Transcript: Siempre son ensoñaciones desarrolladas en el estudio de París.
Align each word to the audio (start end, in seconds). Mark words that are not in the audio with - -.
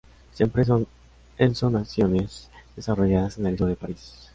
Siempre 0.33 0.65
son 0.65 0.87
ensoñaciones 1.37 2.49
desarrolladas 2.75 3.37
en 3.37 3.45
el 3.45 3.53
estudio 3.53 3.69
de 3.69 3.75
París. 3.75 4.15